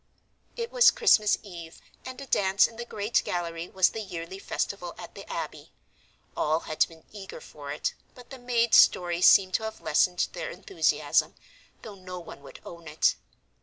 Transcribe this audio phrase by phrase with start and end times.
[0.57, 4.95] It was Christmas Eve, and a dance in the great gallery was the yearly festival
[4.97, 5.73] at the abbey.
[6.35, 10.49] All had been eager for it, but the maid's story seemed to have lessened their
[10.49, 11.35] enthusiasm,
[11.83, 13.13] though no one would own it.